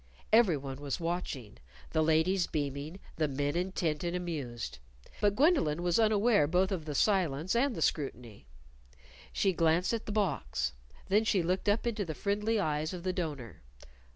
Everyone 0.33 0.77
was 0.81 0.99
watching, 0.99 1.59
the 1.91 2.01
ladies 2.01 2.47
beaming, 2.47 2.99
the 3.17 3.27
men 3.27 3.55
intent 3.55 4.03
and 4.03 4.15
amused. 4.15 4.79
But 5.21 5.35
Gwendolyn 5.35 5.83
was 5.83 5.99
unaware 5.99 6.47
both 6.47 6.71
of 6.71 6.85
the 6.85 6.95
silence 6.95 7.55
and 7.55 7.75
the 7.75 7.83
scrutiny. 7.83 8.47
She 9.31 9.53
glanced 9.53 9.93
at 9.93 10.07
the 10.07 10.11
box. 10.11 10.73
Then 11.09 11.23
she 11.23 11.43
looked 11.43 11.69
up 11.69 11.85
into 11.85 12.03
the 12.03 12.15
friendly 12.15 12.59
eyes 12.59 12.95
of 12.95 13.03
the 13.03 13.13
donor. 13.13 13.61